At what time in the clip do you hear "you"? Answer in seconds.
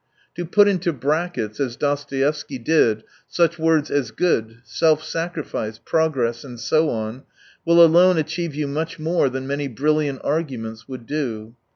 8.55-8.67